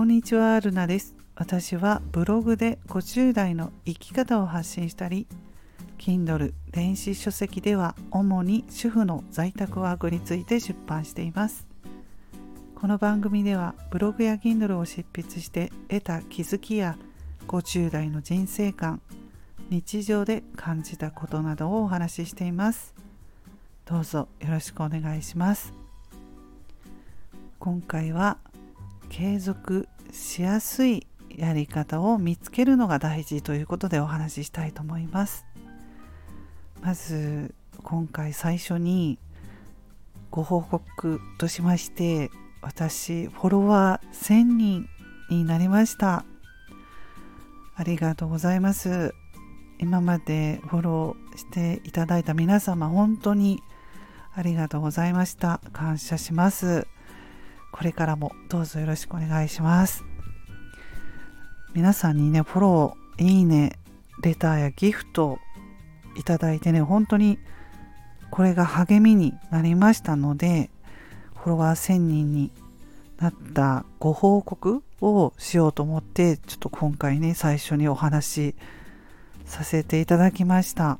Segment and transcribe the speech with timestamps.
[0.00, 1.14] こんにちは、ルナです。
[1.36, 5.26] 私はブログで50代の生き方を発信したり、
[5.98, 11.68] Kindle 電子書籍では主に主婦の在宅ワークについて出版しています。
[12.76, 16.96] この番組ではブログや Kindle を執筆して得た気づきや
[17.46, 19.02] 50代の人生観、
[19.68, 22.94] 日常で感じたことなどをお話ししています。
[23.84, 25.74] どうぞよろしくお願いします。
[27.58, 28.38] 今回は
[29.10, 31.06] 継続しやすい
[31.36, 35.44] やり方を見つけるのが大事ということでお話ししたいと思います。
[36.80, 39.18] まず今回最初に
[40.30, 42.30] ご報告としまして
[42.62, 44.88] 私フォロワー1000人
[45.28, 46.24] になりました。
[47.74, 49.14] ありがとうございます。
[49.78, 53.62] 今までフォローしていただいた皆様本当に
[54.34, 55.60] ありがとうございました。
[55.72, 56.86] 感謝します。
[57.80, 60.04] これからもどうぞよろしくお願いします。
[61.72, 63.78] 皆さんにね、フォロー、いいね、
[64.22, 65.38] レターやギフト
[66.14, 67.38] いただいてね、本当に
[68.30, 70.68] これが励みになりましたので、
[71.34, 72.50] フォロワー1000人に
[73.18, 78.54] なったご報告をしようと思って、ちょっと今回ね、最初にお話し
[79.46, 80.98] させていただきました。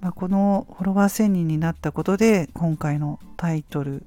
[0.00, 4.04] まあ、このフォロワー1000人になったことで、今回のタイトル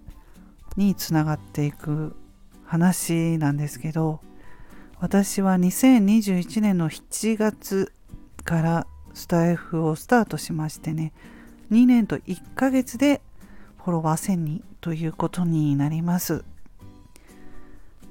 [0.75, 2.15] につながっていく
[2.65, 4.19] 話なんですけど
[4.99, 7.91] 私は2021年の7月
[8.43, 11.13] からスタイフをスタートしましてね
[11.71, 13.21] 2年と1ヶ月で
[13.83, 16.43] フォロワー1000人ということになります。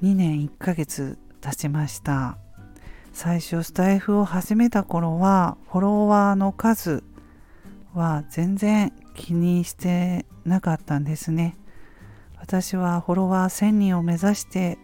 [0.02, 2.36] 2年1ヶ月経ちました。
[3.12, 7.04] 最初スタイフを始めた頃はフォロワーの数
[7.94, 11.56] は全然気にしてなかったんですね。
[12.44, 14.76] 私はフォロワー1000人を目指して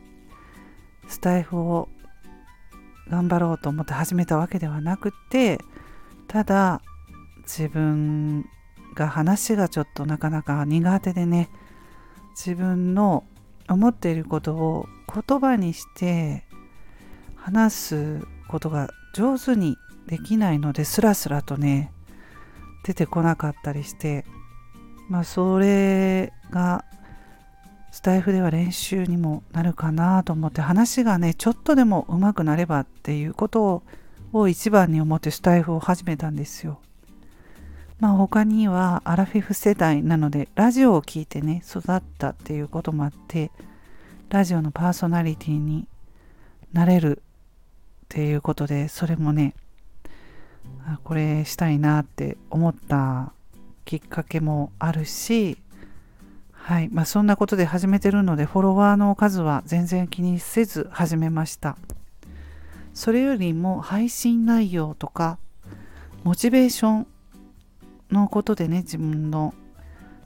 [1.08, 1.90] スタイフを
[3.10, 5.58] 頑張ろうと思って始めたわけではなくて
[6.26, 6.80] ただ
[7.42, 8.46] 自分
[8.94, 11.50] が話がちょっとなかなか苦手でね
[12.30, 13.24] 自分の
[13.68, 16.44] 思っていることを言葉にして
[17.36, 19.76] 話すことが上手に
[20.06, 21.92] できないのでスラスラとね
[22.84, 24.24] 出てこなかったりして
[25.10, 26.86] まあそれが
[27.90, 33.82] スタイフでは練習にもなるかなと思って話がねちょっとでも上手くなればっていうこと
[34.32, 36.80] を一番に思ってスタイフを始めたんですよ。
[37.98, 43.50] まあ他にはアラフィフ世代なのでラジオを聴いてね育ったっていうこともあって
[44.30, 45.86] ラジオのパーソナリティに
[46.72, 49.54] なれるっていうことでそれもね
[51.04, 53.32] これしたいなって思った
[53.84, 55.58] きっかけもあるし
[56.62, 56.88] はい。
[56.90, 61.76] まあ、そんなことで始めてるのでフォロワーの数は全然気にせず始めました。
[62.94, 65.38] それよりも配信内容とか
[66.22, 67.06] モチベーション
[68.10, 69.54] のことでね自分の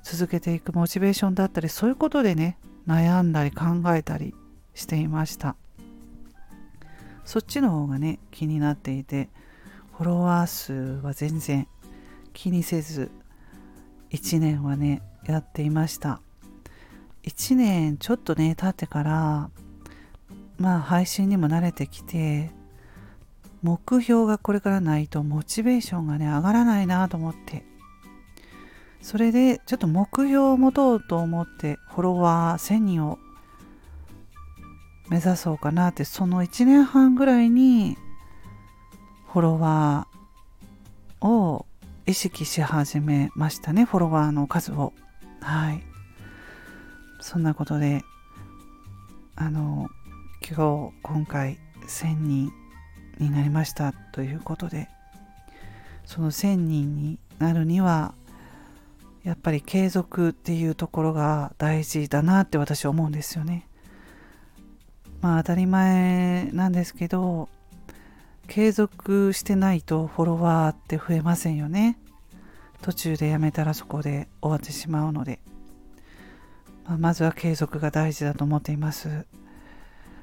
[0.03, 4.35] 続けていくモチベーションだったりそういうことでね悩んだり考えたり
[4.75, 5.57] していました。
[7.25, 9.31] そっちの方がね気になっていて
[9.97, 11.69] フォロワー数は全然
[12.35, 13.11] 気にせず
[14.11, 16.21] 1年はねやっていました。
[17.25, 19.51] 1年ちょっとね経ってから
[20.59, 22.51] まあ配信にも慣れてきて
[23.63, 27.65] 目標がこれからないとモチベーションがね上がらないなと思って。
[29.05, 33.19] それでちょっと目標を持とうと思ってフォロワー1000人を
[35.11, 37.99] 目指そうかなってその1年半ぐらいに
[39.31, 41.67] フォロワーを
[42.07, 44.95] 意識し始めましたねフォロワーの数を。
[45.45, 45.83] はい
[47.21, 48.03] そんなことで
[49.37, 49.91] あの
[50.41, 52.53] 今日今回1000人
[53.19, 54.89] になりましたということで
[56.07, 58.15] その1000人になるには
[59.23, 63.69] やっぱり継続っていうところが大事だなって私は思うんですよね。
[65.21, 67.51] まあ当たり前なんですけど
[68.49, 71.99] 継続してないとフォロワーって増えませんよね。
[72.85, 75.41] 途中でやめたらそこで終わってしまうので。
[76.85, 79.25] まあ、まずは継続が大事だと思っています。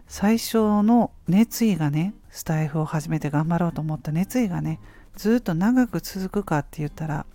[0.08, 4.80] 最初の熱意がね、スタイフを始めて頑張ろうと思った熱意がね、
[5.16, 7.25] ずっと長く続くかって言ったら、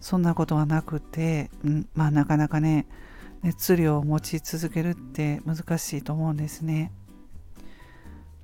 [0.00, 2.86] そんなことはなくて、うん、まあなかなかね、
[3.42, 6.92] 熱量を持ち続けるって難しいと思うんですね。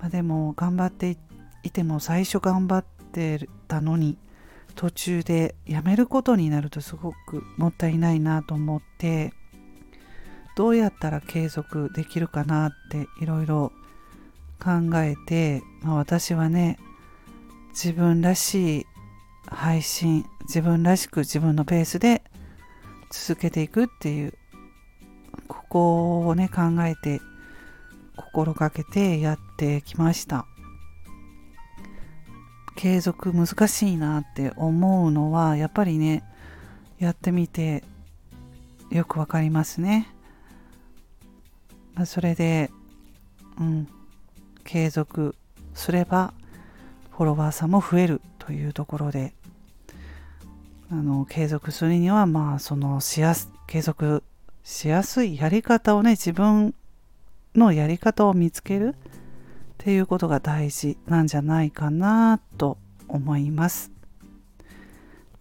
[0.00, 1.16] まあ、でも頑張って
[1.62, 4.18] いても最初頑張ってたのに
[4.74, 9.32] 途中でやめることになるとすごくもったいないなと思って
[10.56, 13.72] どうやったら継続できるかなっていろいろ
[14.60, 16.78] 考えて、まあ、私はね
[17.70, 18.86] 自分らしい
[19.46, 22.22] 配信自分らしく自分のペースで
[23.10, 24.34] 続けていくっていう
[25.48, 27.20] ここをね考えて
[28.16, 30.46] 心がけてやってきました。
[32.76, 36.24] 継続難しいなって思うのはやっぱりね
[36.98, 37.84] やってみて
[38.90, 40.08] よくわかりますね、
[41.94, 42.70] まあ、それで
[43.58, 43.88] うん
[44.64, 45.34] 継続
[45.74, 46.32] すれば
[47.10, 49.34] フォロワーさんも増えるというところで
[50.90, 54.22] あの継続するにはまあそのしやす継続
[54.62, 56.74] しやすいやり方をね自分
[57.54, 58.94] のやり方を見つける
[59.84, 63.92] っていうことが大事なんじゃないかなと思います。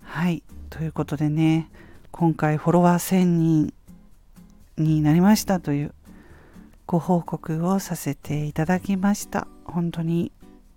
[0.01, 0.43] はい。
[0.69, 1.69] ということでね
[2.11, 3.73] 今回フォロワー1000人
[4.77, 5.93] になりましたという
[6.85, 9.47] ご報告をさせていただきました。
[9.63, 10.33] 本当に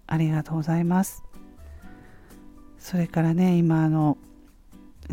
[0.06, 1.24] ありがとうございます。
[2.78, 4.16] それからね今あの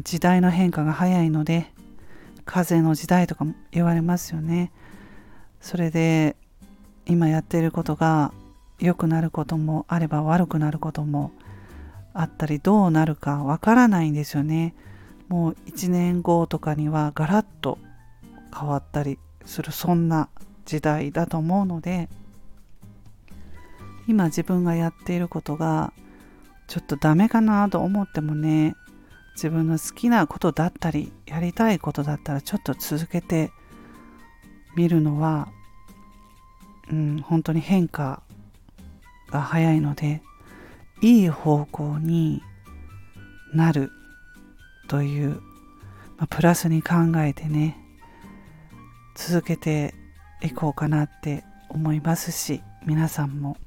[0.04, 1.74] 時代の変化が早いので
[2.46, 4.72] 風の時代とかも言われますよね。
[5.60, 6.36] それで
[7.08, 8.32] 今やっていることが
[8.84, 11.32] 良くなることもあれば悪くなることも
[12.14, 14.76] あったりどうなるかわからないんですよね。
[15.30, 17.80] もう1年後とかにはガラッと
[18.54, 20.28] 変わったりするそんな
[20.66, 22.10] 時代だと思うので
[24.06, 25.94] 今自分がやっていることが
[26.68, 28.76] ちょっとダメかなと思ってもね
[29.36, 33.52] 自分の好きなことだったりやりたいことだったらちょっと続けて
[34.76, 35.48] みるのは、
[36.92, 38.22] うん、本当に変化
[39.34, 40.22] が早いので
[41.02, 42.42] いい方向に
[43.54, 43.92] なる
[44.88, 45.42] という、
[46.18, 47.78] まあ、プラスに考えてね
[49.16, 49.96] 続けて
[50.44, 53.58] いこうかなって思いますし皆さんも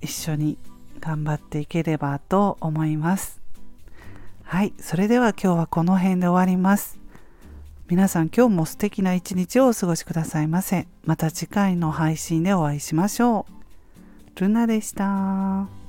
[0.00, 0.58] 一緒に
[0.98, 3.40] 頑張っていければと思います。
[4.42, 6.98] はい、それでは今日はこの辺で終わります。
[7.88, 10.86] 皆さん今日も素敵な一日をお過ごしくださいませ。
[11.04, 13.53] また次回の配信でお会いしましょう。
[14.36, 15.83] ルナでした。